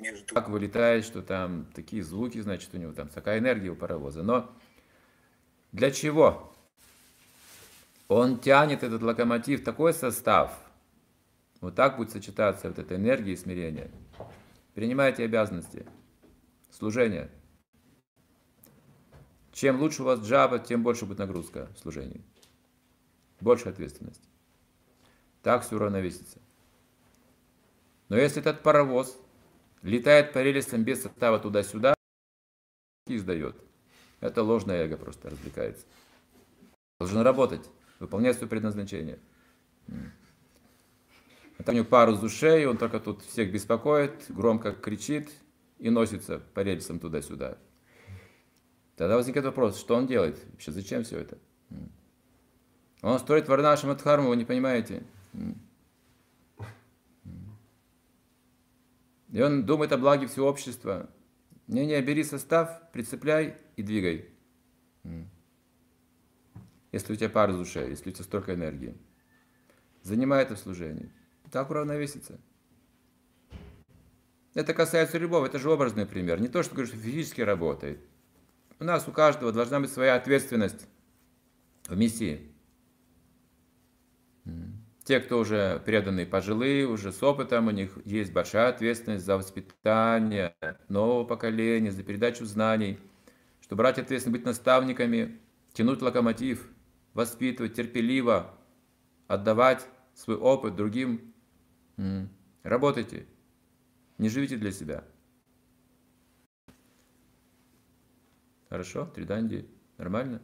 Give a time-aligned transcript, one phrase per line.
[0.00, 0.34] между...
[0.34, 4.22] как вылетает, что там такие звуки, значит, у него там такая энергия у паровоза.
[4.22, 4.50] Но
[5.72, 6.52] для чего?
[8.08, 10.58] Он тянет этот локомотив, такой состав.
[11.60, 13.90] Вот так будет сочетаться вот эта энергия и смирение.
[14.74, 15.86] Принимайте обязанности,
[16.70, 17.30] служение.
[19.52, 22.22] Чем лучше у вас джаба, тем больше будет нагрузка в служении.
[23.40, 24.28] Больше ответственности.
[25.42, 26.38] Так все уравновесится.
[28.08, 29.18] Но если этот паровоз
[29.82, 31.94] летает по рельсам без состава туда-сюда,
[33.06, 33.56] и издает.
[34.20, 35.86] Это ложное эго просто развлекается.
[37.00, 37.68] Должен работать,
[38.00, 39.18] выполнять свое предназначение.
[39.86, 45.30] Там у него пару с ушей, он только тут всех беспокоит, громко кричит
[45.78, 47.58] и носится по рельсам туда-сюда.
[48.96, 50.38] Тогда возникает вопрос, что он делает?
[50.50, 51.38] Вообще зачем все это?
[53.02, 55.04] Он строит Варнашам Адхарму, вы не понимаете?
[59.38, 61.08] И он думает о благе всего общества.
[61.68, 64.30] Не-не, бери состав, прицепляй и двигай.
[66.90, 68.96] Если у тебя пара души, если у тебя столько энергии.
[70.02, 71.12] Занимай это в служении.
[71.52, 72.40] Так уравновесится.
[74.54, 76.40] Это касается любого, это же образный пример.
[76.40, 78.00] Не то, что говоришь, что физически работает.
[78.80, 80.88] У нас у каждого должна быть своя ответственность
[81.86, 82.50] в миссии.
[85.08, 90.54] Те, кто уже преданные пожилые, уже с опытом, у них есть большая ответственность за воспитание
[90.90, 92.98] нового поколения, за передачу знаний,
[93.62, 95.40] что брать ответственность, быть наставниками,
[95.72, 96.70] тянуть локомотив,
[97.14, 98.54] воспитывать терпеливо,
[99.28, 101.32] отдавать свой опыт другим.
[102.62, 103.26] Работайте,
[104.18, 105.04] не живите для себя.
[108.68, 110.42] Хорошо, Триданди, нормально?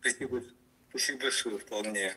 [0.00, 0.40] Спасибо.
[0.92, 2.14] Спасибо большое, вполне.